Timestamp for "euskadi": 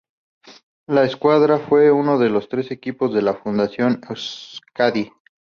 4.09-5.11